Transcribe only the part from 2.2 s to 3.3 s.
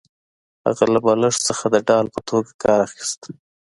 توګه کار اخیست